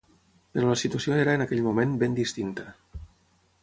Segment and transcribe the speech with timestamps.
[0.57, 2.71] Però la situació era en aquell moment ben distinta.